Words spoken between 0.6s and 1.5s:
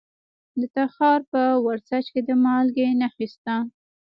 تخار په